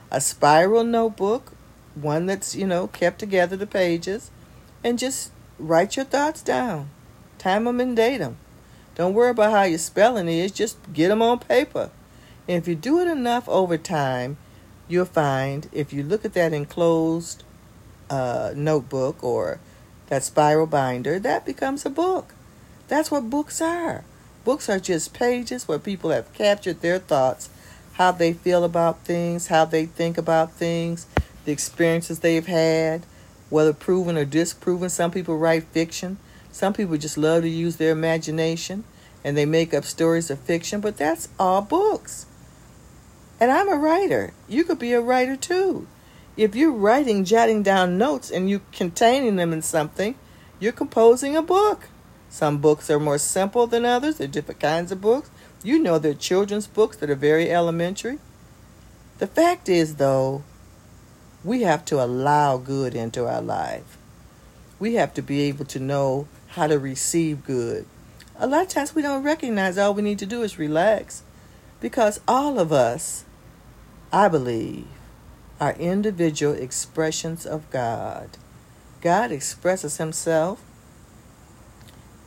a 0.10 0.22
spiral 0.22 0.84
notebook 0.84 1.52
one 2.02 2.26
that's, 2.26 2.56
you 2.56 2.68
know, 2.68 2.88
kept 2.88 3.20
together, 3.20 3.56
the 3.56 3.68
pages, 3.68 4.32
and 4.84 5.00
just 5.00 5.32
write 5.60 5.96
your 5.96 6.06
thoughts 6.06 6.42
down, 6.42 6.90
time 7.38 7.66
them 7.66 7.80
and 7.80 7.96
date 7.96 8.20
them. 8.20 8.38
Don't 8.96 9.14
worry 9.14 9.32
about 9.32 9.52
how 9.52 9.64
your 9.64 9.78
spelling 9.78 10.28
is, 10.28 10.52
just 10.52 10.78
get 10.94 11.10
them 11.10 11.22
on 11.22 11.40
paper. 11.40 11.92
And 12.48 12.58
if 12.58 12.68
you 12.68 12.76
do 12.76 13.00
it 13.00 13.08
enough 13.08 13.48
over 13.50 13.78
time, 13.78 14.38
you'll 14.88 15.06
find 15.06 15.70
if 15.72 15.92
you 15.92 16.04
look 16.04 16.26
at 16.26 16.34
that 16.34 16.54
enclosed 16.54 17.44
uh, 18.10 18.54
notebook 18.56 19.24
or 19.24 19.60
that 20.08 20.24
spiral 20.24 20.68
binder, 20.68 21.20
that 21.20 21.46
becomes 21.46 21.86
a 21.86 21.90
book. 21.90 22.34
That's 22.88 23.12
what 23.12 23.30
books 23.30 23.62
are. 23.62 24.04
Books 24.46 24.70
are 24.70 24.80
just 24.80 25.14
pages 25.14 25.68
where 25.68 25.78
people 25.78 26.10
have 26.12 26.34
captured 26.34 26.82
their 26.82 27.00
thoughts, 27.00 27.50
how 27.94 28.14
they 28.14 28.32
feel 28.32 28.64
about 28.64 29.04
things, 29.04 29.48
how 29.48 29.66
they 29.66 29.86
think 29.86 30.18
about 30.18 30.54
things, 30.54 31.06
the 31.48 31.54
experiences 31.54 32.20
they've 32.20 32.46
had, 32.46 33.06
whether 33.50 33.72
proven 33.72 34.18
or 34.18 34.26
disproven. 34.26 34.90
Some 34.90 35.12
people 35.12 35.38
write 35.38 35.64
fiction. 35.64 36.18
Some 36.52 36.74
people 36.74 36.98
just 36.98 37.18
love 37.18 37.44
to 37.44 37.50
use 37.50 37.78
their 37.78 37.94
imagination 37.94 38.84
and 39.24 39.38
they 39.38 39.46
make 39.46 39.74
up 39.74 39.86
stories 39.86 40.30
of 40.30 40.40
fiction, 40.40 40.82
but 40.82 40.98
that's 40.98 41.30
all 41.40 41.62
books. 41.62 42.26
And 43.40 43.50
I'm 43.50 43.70
a 43.70 43.78
writer. 43.78 44.34
You 44.50 44.66
could 44.66 44.78
be 44.78 44.92
a 44.92 45.00
writer 45.00 45.38
too. 45.38 45.88
If 46.36 46.54
you're 46.54 46.72
writing, 46.72 47.24
jotting 47.24 47.64
down 47.64 47.98
notes, 47.98 48.30
and 48.30 48.50
you 48.50 48.62
containing 48.74 49.38
them 49.38 49.54
in 49.54 49.62
something, 49.62 50.16
you're 50.60 50.74
composing 50.74 51.38
a 51.38 51.42
book. 51.42 51.88
Some 52.30 52.58
books 52.58 52.90
are 52.90 53.00
more 53.00 53.18
simple 53.18 53.68
than 53.68 53.86
others. 53.86 54.18
They're 54.18 54.28
different 54.28 54.60
kinds 54.60 54.92
of 54.92 55.00
books. 55.00 55.30
You 55.64 55.80
know, 55.80 55.98
they're 55.98 56.14
children's 56.14 56.68
books 56.68 56.98
that 56.98 57.10
are 57.10 57.16
very 57.16 57.50
elementary. 57.50 58.20
The 59.20 59.28
fact 59.28 59.70
is, 59.70 59.96
though, 59.96 60.44
we 61.48 61.62
have 61.62 61.86
to 61.86 62.04
allow 62.04 62.58
good 62.58 62.94
into 62.94 63.26
our 63.26 63.42
life. 63.42 63.98
We 64.80 64.96
have 64.96 65.14
to 65.14 65.22
be 65.22 65.44
able 65.44 65.64
to 65.66 65.80
know 65.80 66.28
how 66.48 66.68
to 66.68 66.78
receive 66.78 67.46
good. 67.46 67.86
A 68.38 68.46
lot 68.46 68.64
of 68.64 68.68
times 68.68 68.94
we 68.94 69.02
don't 69.02 69.24
recognize 69.24 69.78
all 69.78 69.94
we 69.94 70.02
need 70.02 70.20
to 70.20 70.26
do 70.26 70.44
is 70.44 70.60
relax 70.60 71.24
because 71.80 72.20
all 72.28 72.60
of 72.60 72.74
us, 72.74 73.24
I 74.12 74.28
believe, 74.28 74.88
are 75.58 75.72
individual 75.76 76.54
expressions 76.54 77.46
of 77.46 77.70
God. 77.72 78.38
God 79.00 79.32
expresses 79.32 79.98
himself 79.98 80.62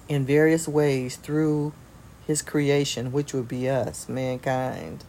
in 0.08 0.24
various 0.24 0.66
ways 0.66 1.16
through 1.16 1.74
his 2.26 2.40
creation, 2.40 3.12
which 3.12 3.34
would 3.34 3.48
be 3.48 3.68
us, 3.68 4.08
mankind. 4.08 5.04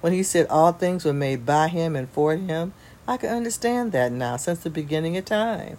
When 0.00 0.14
he 0.14 0.22
said 0.22 0.46
all 0.48 0.72
things 0.72 1.04
were 1.04 1.12
made 1.12 1.44
by 1.44 1.68
him 1.68 1.94
and 1.94 2.08
for 2.08 2.34
him, 2.34 2.72
I 3.08 3.16
can 3.16 3.30
understand 3.30 3.92
that 3.92 4.12
now 4.12 4.36
since 4.36 4.58
the 4.58 4.68
beginning 4.68 5.16
of 5.16 5.24
time. 5.24 5.78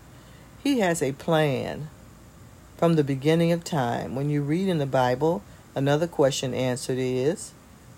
He 0.63 0.79
has 0.79 1.03
a 1.03 1.11
plan 1.11 1.89
from 2.75 2.95
the 2.95 3.03
beginning 3.03 3.51
of 3.51 3.63
time. 3.63 4.15
When 4.15 4.31
you 4.31 4.41
read 4.41 4.67
in 4.67 4.79
the 4.79 4.87
Bible, 4.87 5.43
another 5.75 6.07
question 6.07 6.55
answered 6.55 6.97
is, 6.97 7.51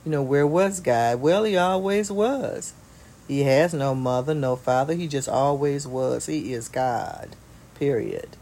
you 0.04 0.12
know, 0.12 0.22
where 0.22 0.46
was 0.46 0.82
God? 0.82 1.22
Well, 1.22 1.46
he 1.46 1.56
always 1.56 2.12
was. 2.12 2.74
He 3.26 3.44
has 3.44 3.74
no 3.74 3.96
mother, 3.96 4.36
no 4.36 4.58
father. 4.58 4.96
He 4.96 5.08
just 5.08 5.30
always 5.30 5.88
was. 5.88 6.26
He 6.26 6.52
is 6.52 6.68
God, 6.68 7.38
period. 7.76 8.36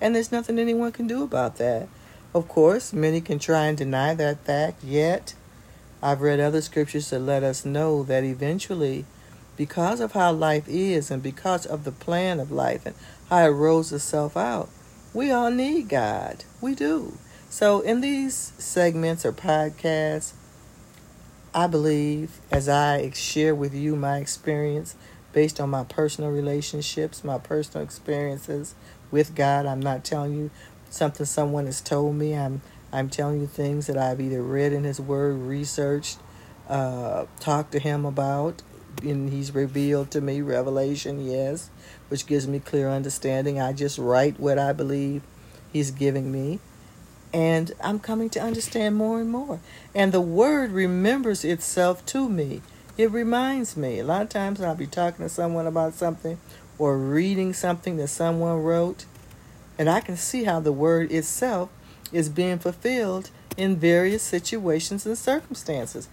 And 0.00 0.14
there's 0.14 0.32
nothing 0.32 0.58
anyone 0.58 0.92
can 0.92 1.06
do 1.06 1.22
about 1.22 1.56
that. 1.58 1.88
Of 2.34 2.48
course, 2.48 2.94
many 2.94 3.20
can 3.20 3.38
try 3.38 3.66
and 3.66 3.76
deny 3.76 4.14
that 4.14 4.46
fact, 4.46 4.82
yet 4.82 5.34
I've 6.02 6.22
read 6.22 6.40
other 6.40 6.62
scriptures 6.62 7.10
that 7.10 7.18
let 7.18 7.42
us 7.42 7.66
know 7.66 8.02
that 8.04 8.24
eventually, 8.24 9.04
because 9.62 10.00
of 10.00 10.10
how 10.10 10.32
life 10.32 10.64
is 10.66 11.08
and 11.08 11.22
because 11.22 11.64
of 11.66 11.84
the 11.84 11.92
plan 11.92 12.40
of 12.40 12.50
life 12.50 12.84
and 12.84 12.96
how 13.30 13.46
it 13.46 13.50
rolls 13.50 13.92
itself 13.92 14.36
out, 14.36 14.68
we 15.14 15.30
all 15.30 15.52
need 15.52 15.88
God. 15.88 16.44
We 16.60 16.74
do. 16.74 17.16
So, 17.48 17.80
in 17.80 18.00
these 18.00 18.34
segments 18.58 19.24
or 19.24 19.32
podcasts, 19.32 20.32
I 21.54 21.68
believe 21.68 22.40
as 22.50 22.68
I 22.68 23.08
share 23.10 23.54
with 23.54 23.72
you 23.72 23.94
my 23.94 24.16
experience 24.16 24.96
based 25.32 25.60
on 25.60 25.70
my 25.70 25.84
personal 25.84 26.32
relationships, 26.32 27.22
my 27.22 27.38
personal 27.38 27.84
experiences 27.84 28.74
with 29.12 29.36
God. 29.36 29.64
I'm 29.64 29.78
not 29.78 30.02
telling 30.02 30.34
you 30.34 30.50
something 30.90 31.24
someone 31.24 31.66
has 31.66 31.80
told 31.80 32.16
me. 32.16 32.34
I'm 32.34 32.62
I'm 32.92 33.08
telling 33.10 33.40
you 33.40 33.46
things 33.46 33.86
that 33.86 33.96
I've 33.96 34.20
either 34.20 34.42
read 34.42 34.72
in 34.72 34.82
His 34.82 35.00
Word, 35.00 35.36
researched, 35.36 36.18
uh, 36.68 37.26
talked 37.38 37.70
to 37.72 37.78
Him 37.78 38.04
about, 38.04 38.60
and 39.02 39.32
He's 39.32 39.54
revealed 39.54 40.10
to 40.12 40.20
me 40.20 40.40
revelation. 40.40 41.24
Yes, 41.24 41.70
which 42.08 42.26
gives 42.26 42.46
me 42.46 42.58
clear 42.60 42.88
understanding. 42.88 43.60
I 43.60 43.72
just 43.72 43.98
write 43.98 44.38
what 44.38 44.58
I 44.58 44.72
believe 44.72 45.22
He's 45.72 45.90
giving 45.90 46.30
me, 46.30 46.60
and 47.32 47.72
I'm 47.80 47.98
coming 47.98 48.30
to 48.30 48.40
understand 48.40 48.96
more 48.96 49.20
and 49.20 49.30
more. 49.30 49.60
And 49.94 50.12
the 50.12 50.20
Word 50.20 50.70
remembers 50.70 51.44
itself 51.44 52.04
to 52.06 52.28
me. 52.28 52.62
It 52.98 53.10
reminds 53.10 53.76
me. 53.76 54.00
A 54.00 54.04
lot 54.04 54.22
of 54.22 54.28
times 54.28 54.60
I'll 54.60 54.74
be 54.74 54.86
talking 54.86 55.24
to 55.24 55.28
someone 55.30 55.66
about 55.66 55.94
something 55.94 56.38
or 56.78 56.98
reading 56.98 57.52
something 57.54 57.96
that 57.96 58.08
someone 58.08 58.62
wrote, 58.62 59.06
and 59.78 59.88
I 59.88 60.00
can 60.00 60.16
see 60.16 60.44
how 60.44 60.60
the 60.60 60.72
word 60.72 61.10
itself 61.10 61.70
is 62.12 62.28
being 62.28 62.58
fulfilled 62.58 63.30
in 63.56 63.76
various 63.76 64.22
situations 64.22 65.06
and 65.06 65.16
circumstances 65.16 66.08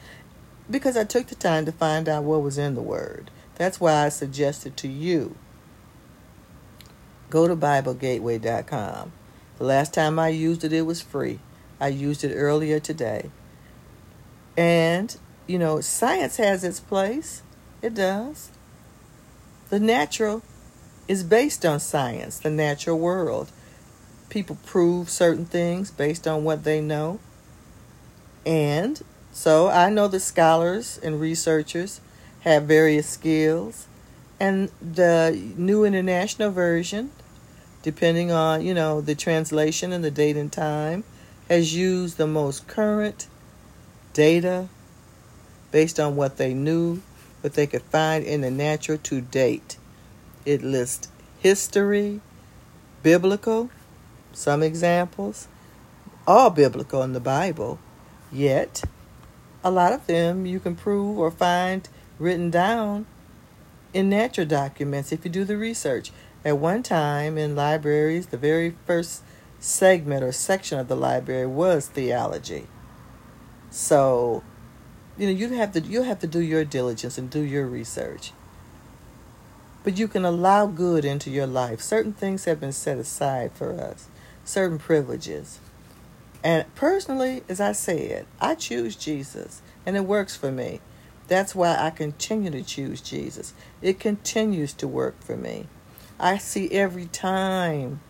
because 0.70 0.96
I 0.96 1.04
took 1.04 1.28
the 1.28 1.36
time 1.36 1.66
to 1.66 1.72
find 1.72 2.08
out 2.08 2.24
what 2.24 2.42
was 2.42 2.58
in 2.58 2.76
the 2.76 2.82
word. 2.82 3.32
That's 3.56 3.80
why 3.80 4.06
I 4.06 4.10
suggested 4.10 4.78
to 4.78 4.88
you 4.88 5.36
go 7.30 7.48
to 7.48 7.56
BibleGateway.com. 7.56 9.12
The 9.58 9.64
last 9.64 9.94
time 9.94 10.18
I 10.18 10.30
used 10.30 10.64
it, 10.64 10.74
it 10.74 10.82
was 10.84 11.02
free. 11.02 11.40
I 11.80 11.90
used 11.90 12.24
it 12.24 12.34
earlier 12.34 12.80
today. 12.80 13.30
And, 14.58 15.16
you 15.48 15.60
know, 15.60 15.82
science 15.82 16.38
has 16.38 16.64
its 16.64 16.80
place. 16.80 17.44
It 17.82 17.94
does. 17.94 18.50
The 19.70 19.80
natural 19.80 20.42
is 21.08 21.24
based 21.24 21.66
on 21.66 21.80
science, 21.80 22.40
the 22.40 22.50
natural 22.50 22.98
world. 22.98 23.52
People 24.30 24.58
prove 24.66 25.10
certain 25.10 25.46
things 25.46 25.92
based 25.92 26.28
on 26.28 26.44
what 26.44 26.64
they 26.64 26.82
know. 26.82 27.20
And 28.46 29.02
so 29.32 29.70
I 29.70 29.90
know 29.90 30.08
the 30.08 30.20
scholars 30.20 31.00
and 31.02 31.20
researchers 31.20 32.02
have 32.42 32.64
various 32.64 33.08
skills. 33.08 33.88
And 34.40 34.72
the 34.82 35.38
New 35.58 35.84
International 35.84 36.50
Version, 36.50 37.12
depending 37.82 38.32
on, 38.32 38.66
you 38.66 38.74
know, 38.74 39.02
the 39.02 39.16
translation 39.16 39.92
and 39.92 40.04
the 40.04 40.12
date 40.12 40.38
and 40.38 40.52
time, 40.52 41.04
has 41.50 41.76
used 41.76 42.18
the 42.18 42.28
most 42.28 42.68
current 42.68 43.28
data 44.14 44.70
based 45.72 46.00
on 46.00 46.16
what 46.16 46.38
they 46.38 46.54
knew, 46.54 47.02
what 47.42 47.54
they 47.54 47.68
could 47.68 47.82
find 47.84 48.24
in 48.24 48.42
the 48.42 48.52
natural 48.52 48.98
to 48.98 49.22
date. 49.22 49.78
It 50.46 50.64
lists 50.64 51.10
history, 51.40 52.22
biblical, 53.04 53.70
some 54.32 54.64
examples, 54.64 55.48
all 56.26 56.50
biblical 56.50 57.04
in 57.04 57.14
the 57.14 57.20
Bible, 57.20 57.80
yet 58.32 58.84
a 59.64 59.72
lot 59.72 59.94
of 59.94 60.08
them 60.08 60.46
you 60.46 60.60
can 60.60 60.76
prove 60.76 61.18
or 61.18 61.32
find 61.32 61.88
written 62.18 62.50
down 62.50 63.06
in 63.94 64.10
natural 64.10 64.48
documents 64.48 65.12
if 65.12 65.26
you 65.26 65.32
do 65.32 65.44
the 65.44 65.58
research. 65.58 66.12
At 66.46 66.58
one 66.58 66.84
time 66.84 67.38
in 67.38 67.56
libraries, 67.56 68.28
the 68.28 68.38
very 68.38 68.76
first 68.86 69.24
segment 69.60 70.24
or 70.24 70.32
section 70.32 70.80
of 70.80 70.88
the 70.88 70.96
library 70.96 71.48
was 71.48 71.88
theology. 71.88 72.68
So, 73.70 74.44
you 75.18 75.28
know, 75.28 75.34
you 75.34 75.50
have 75.50 75.74
to 75.74 75.82
you 75.82 76.04
have 76.04 76.20
to 76.20 76.28
do 76.28 76.40
your 76.40 76.64
diligence 76.64 77.18
and 77.18 77.30
do 77.30 77.42
your 77.42 77.68
research. 77.68 78.32
But 79.84 79.98
you 79.98 80.08
can 80.08 80.26
allow 80.26 80.66
good 80.66 81.04
into 81.04 81.30
your 81.30 81.48
life. 81.48 81.82
Certain 81.82 82.14
things 82.14 82.46
have 82.46 82.60
been 82.60 82.72
set 82.72 82.98
aside 82.98 83.52
for 83.54 83.74
us, 83.74 84.08
certain 84.46 84.78
privileges. 84.78 85.60
And 86.44 86.74
personally, 86.76 87.44
as 87.50 87.60
I 87.60 87.74
said, 87.74 88.26
I 88.40 88.56
choose 88.56 88.96
Jesus, 88.96 89.62
and 89.86 89.98
it 89.98 90.06
works 90.06 90.36
for 90.36 90.52
me. 90.52 90.80
That's 91.28 91.54
why 91.54 91.76
I 91.78 91.90
continue 91.90 92.50
to 92.52 92.64
choose 92.64 93.02
Jesus. 93.02 93.54
It 93.82 94.00
continues 94.00 94.74
to 94.74 94.88
work 94.88 95.22
for 95.22 95.36
me. 95.38 95.68
I 96.20 96.38
see 96.38 96.72
every 96.72 97.06
time 97.06 98.02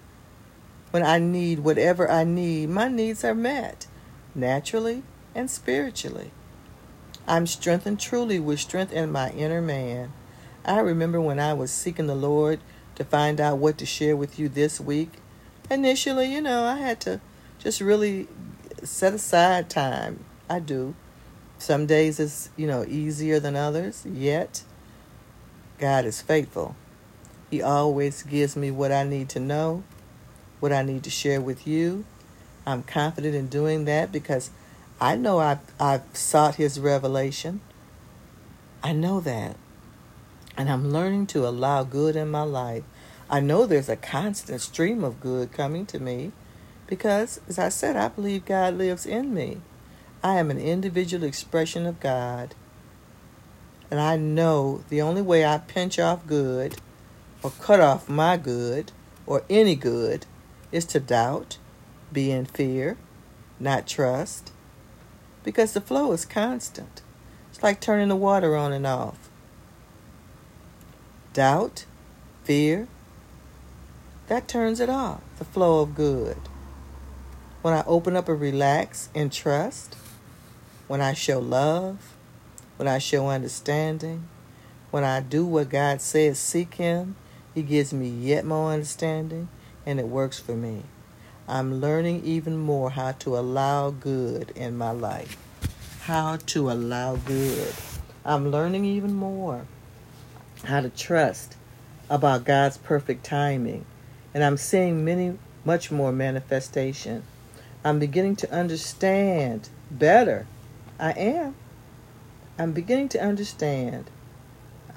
when 0.92 1.04
I 1.04 1.20
need 1.20 1.60
whatever 1.60 2.10
I 2.10 2.24
need, 2.24 2.70
my 2.70 2.88
needs 2.88 3.24
are 3.24 3.36
met 3.36 3.88
naturally 4.34 5.04
and 5.36 5.50
spiritually. 5.50 6.32
I'm 7.28 7.46
strengthened 7.46 8.00
truly 8.00 8.40
with 8.40 8.60
strength 8.60 8.94
in 8.94 9.12
my 9.12 9.32
inner 9.32 9.62
man. 9.62 10.14
I 10.66 10.80
remember 10.80 11.22
when 11.22 11.40
I 11.40 11.54
was 11.54 11.72
seeking 11.72 12.08
the 12.08 12.16
Lord 12.16 12.60
to 12.96 13.04
find 13.04 13.40
out 13.40 13.58
what 13.58 13.78
to 13.80 13.86
share 13.86 14.16
with 14.16 14.40
you 14.40 14.50
this 14.50 14.80
week. 14.80 15.14
Initially, 15.70 16.34
you 16.34 16.42
know, 16.42 16.64
I 16.64 16.78
had 16.78 17.00
to 17.02 17.22
just 17.60 17.82
really 17.82 18.28
set 18.84 19.14
aside 19.14 19.70
time. 19.70 20.26
I 20.50 20.60
do. 20.60 20.96
Some 21.60 21.86
days 21.86 22.20
it's, 22.20 22.50
you 22.56 22.66
know, 22.66 22.86
easier 22.86 23.40
than 23.40 23.56
others, 23.56 24.06
yet 24.06 24.64
God 25.78 26.06
is 26.06 26.22
faithful. 26.22 26.76
He 27.52 27.62
always 27.62 28.24
gives 28.24 28.56
me 28.56 28.72
what 28.72 28.92
I 28.92 29.04
need 29.04 29.30
to 29.30 29.40
know 29.40 29.84
what 30.60 30.74
I 30.74 30.82
need 30.84 31.04
to 31.04 31.10
share 31.10 31.42
with 31.42 31.66
you. 31.66 32.06
I'm 32.66 32.84
confident 32.84 33.36
in 33.36 33.48
doing 33.48 33.86
that 33.86 34.12
because 34.12 34.52
I 35.00 35.16
know 35.16 35.40
I've, 35.40 35.60
I've 35.80 36.04
sought 36.14 36.56
His 36.56 36.80
revelation. 36.80 37.62
I 38.84 38.94
know 38.94 39.20
that. 39.22 39.56
And 40.58 40.70
I'm 40.70 40.92
learning 40.92 41.28
to 41.28 41.48
allow 41.48 41.84
good 41.84 42.16
in 42.16 42.30
my 42.30 42.44
life. 42.44 42.84
I 43.30 43.40
know 43.40 43.66
there's 43.66 43.90
a 43.90 43.96
constant 43.96 44.62
stream 44.62 45.04
of 45.04 45.22
good 45.22 45.52
coming 45.52 45.86
to 45.88 46.00
me 46.00 46.32
because, 46.90 47.40
as 47.48 47.60
I 47.60 47.70
said, 47.70 47.96
I 47.96 48.08
believe 48.08 48.46
God 48.46 48.74
lives 48.74 49.06
in 49.06 49.32
me. 49.32 49.62
I 50.24 50.38
am 50.38 50.50
an 50.50 50.60
individual 50.60 51.24
expression 51.24 51.86
of 51.86 52.00
God. 52.00 52.56
And 53.92 54.00
I 54.00 54.18
know 54.18 54.84
the 54.90 55.02
only 55.02 55.22
way 55.22 55.46
I 55.46 55.60
pinch 55.60 56.00
off 56.00 56.26
good 56.26 56.78
or 57.44 57.52
cut 57.52 57.80
off 57.80 58.10
my 58.10 58.38
good 58.38 58.92
or 59.28 59.44
any 59.52 59.76
good 59.76 60.26
is 60.72 60.86
to 60.86 61.00
doubt, 61.00 61.60
be 62.12 62.32
in 62.32 62.46
fear, 62.46 62.98
not 63.60 63.88
trust, 63.88 64.52
because 65.44 65.74
the 65.74 65.82
flow 65.82 66.12
is 66.12 66.26
constant. 66.26 67.04
It's 67.52 67.62
like 67.62 67.80
turning 67.80 68.08
the 68.08 68.16
water 68.16 68.56
on 68.56 68.74
and 68.74 68.88
off. 68.88 69.30
Doubt, 71.34 71.86
fear, 72.44 72.88
that 74.28 74.48
turns 74.48 74.80
it 74.80 74.90
off, 74.90 75.22
the 75.38 75.46
flow 75.46 75.82
of 75.82 75.94
good. 75.94 76.38
When 77.62 77.74
I 77.74 77.84
open 77.88 78.16
up 78.16 78.30
and 78.30 78.40
relax 78.40 79.10
and 79.14 79.32
trust, 79.34 79.96
when 80.88 81.02
I 81.02 81.14
show 81.14 81.40
love, 81.40 82.16
when 82.78 82.88
I 82.88 83.00
show 83.00 83.28
understanding, 83.28 84.30
when 84.92 85.04
I 85.04 85.20
do 85.20 85.46
what 85.46 85.68
God 85.68 86.02
says, 86.02 86.40
seek 86.40 86.76
Him, 86.76 87.18
He 87.54 87.62
gives 87.62 87.94
me 87.94 88.08
yet 88.08 88.46
more 88.46 88.72
understanding, 88.72 89.50
and 89.86 90.00
it 90.00 90.08
works 90.08 90.40
for 90.40 90.56
me. 90.56 90.84
I'm 91.50 91.82
learning 91.82 92.24
even 92.24 92.58
more 92.58 92.92
how 92.92 93.12
to 93.12 93.38
allow 93.38 93.90
good 93.90 94.52
in 94.56 94.78
my 94.78 94.92
life. 94.92 95.38
How 96.04 96.38
to 96.38 96.72
allow 96.72 97.18
good. 97.18 97.74
I'm 98.24 98.52
learning 98.52 98.86
even 98.86 99.14
more 99.14 99.66
how 100.64 100.80
to 100.80 100.90
trust 100.90 101.58
about 102.10 102.46
God's 102.46 102.78
perfect 102.78 103.26
timing. 103.26 103.86
And 104.34 104.46
I'm 104.46 104.56
seeing 104.56 105.04
many, 105.04 105.38
much 105.66 105.92
more 105.92 106.14
manifestation. 106.14 107.24
I'm 107.84 108.00
beginning 108.00 108.36
to 108.38 108.52
understand 108.52 109.70
better. 109.90 110.46
I 111.00 111.12
am. 111.12 111.56
I'm 112.58 112.74
beginning 112.74 113.08
to 113.10 113.22
understand. 113.22 114.10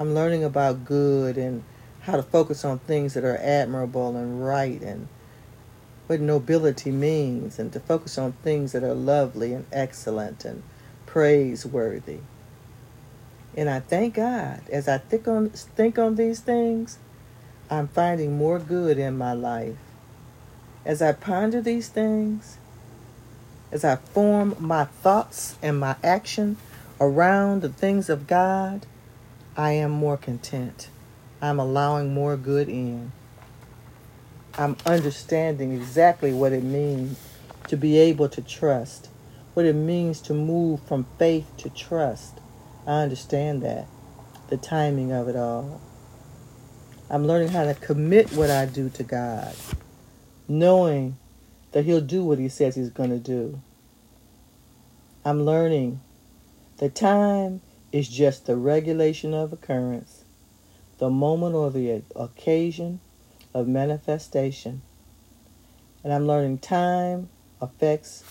I'm 0.01 0.15
learning 0.15 0.43
about 0.43 0.85
good 0.85 1.39
and 1.39 1.63
how 2.01 2.17
to 2.17 2.23
focus 2.25 2.65
on 2.65 2.81
things 2.81 3.15
that 3.15 3.25
are 3.25 3.39
admirable 3.39 4.17
and 4.17 4.45
right 4.45 4.83
and 4.83 5.07
what 6.09 6.21
nobility 6.21 6.91
means 6.91 7.61
and 7.61 7.73
to 7.73 7.79
focus 7.79 8.19
on 8.19 8.33
things 8.43 8.73
that 8.73 8.83
are 8.83 8.95
lovely 8.95 9.53
and 9.53 9.65
excellent 9.73 10.45
and 10.45 10.65
praiseworthy. 11.07 12.19
And 13.57 13.71
I 13.71 13.79
thank 13.79 14.15
God 14.15 14.63
as 14.71 14.89
I 14.89 14.99
think 14.99 15.29
on 15.29 15.51
think 15.51 15.99
on 15.99 16.17
these 16.17 16.41
things, 16.41 16.99
I'm 17.71 17.87
finding 17.87 18.37
more 18.37 18.59
good 18.59 18.99
in 18.99 19.17
my 19.17 19.35
life. 19.35 19.77
As 20.85 21.01
I 21.01 21.13
ponder 21.13 21.61
these 21.61 21.89
things, 21.89 22.59
as 23.73 23.85
I 23.85 23.97
form 23.97 24.55
my 24.61 24.85
thoughts 24.85 25.57
and 25.63 25.81
my 25.81 25.97
action 26.05 26.59
around 27.01 27.63
the 27.63 27.71
things 27.71 28.11
of 28.11 28.27
God, 28.27 28.87
I 29.57 29.73
am 29.73 29.91
more 29.91 30.19
content. 30.19 30.89
I'm 31.41 31.59
allowing 31.59 32.13
more 32.15 32.37
good 32.37 32.69
in. 32.69 33.13
I'm 34.59 34.77
understanding 34.85 35.73
exactly 35.73 36.33
what 36.33 36.53
it 36.53 36.63
means 36.63 37.19
to 37.69 37.77
be 37.77 37.97
able 37.97 38.29
to 38.29 38.43
trust, 38.43 39.09
what 39.55 39.65
it 39.65 39.75
means 39.75 40.21
to 40.23 40.35
move 40.35 40.83
from 40.83 41.07
faith 41.19 41.47
to 41.57 41.71
trust. 41.71 42.39
I 42.87 43.01
understand 43.03 43.63
that, 43.63 43.87
the 44.51 44.59
timing 44.59 45.13
of 45.13 45.29
it 45.29 45.37
all. 45.37 45.81
I'm 47.09 47.27
learning 47.27 47.49
how 47.49 47.65
to 47.65 47.75
commit 47.75 48.33
what 48.33 48.51
I 48.51 48.67
do 48.67 48.91
to 48.91 49.03
God, 49.03 49.55
knowing 50.47 51.17
that 51.73 51.85
He'll 51.85 52.01
do 52.01 52.25
what 52.25 52.39
He 52.39 52.49
says 52.49 52.77
He's 52.77 52.91
going 52.91 53.11
to 53.11 53.19
do. 53.19 53.61
I'm 55.25 55.45
learning 55.45 56.01
that 56.79 56.95
time 56.95 57.61
is 57.93 58.09
just 58.09 58.47
the 58.47 58.57
regulation 58.57 59.35
of 59.35 59.53
occurrence, 59.53 60.25
the 60.99 61.11
moment 61.11 61.55
or 61.55 61.71
the 61.71 62.03
occasion 62.17 63.01
of 63.55 63.69
manifestation. 63.69 64.83
And 66.03 66.13
I'm 66.13 66.27
learning 66.27 66.59
time 66.59 67.29
affects 67.61 68.25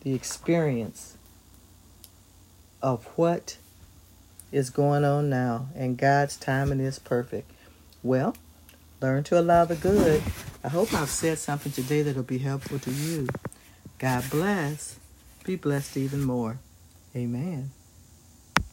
the 0.00 0.14
experience 0.14 1.16
of 2.82 3.04
what 3.16 3.58
is 4.50 4.70
going 4.70 5.04
on 5.04 5.30
now, 5.30 5.68
and 5.76 5.96
God's 5.96 6.36
timing 6.36 6.80
is 6.80 6.98
perfect. 6.98 7.50
Well, 8.02 8.34
learn 9.00 9.24
to 9.24 9.40
allow 9.40 9.64
the 9.64 9.76
good. 9.76 10.22
I 10.62 10.68
hope 10.68 10.92
I've 10.92 11.08
said 11.08 11.38
something 11.38 11.72
today 11.72 12.02
that'll 12.02 12.22
be 12.22 12.38
helpful 12.38 12.78
to 12.78 12.90
you. 12.90 13.28
God 13.98 14.24
bless. 14.30 14.98
Be 15.44 15.56
blessed 15.56 15.96
even 15.96 16.22
more. 16.22 16.58
Amen. 17.16 17.70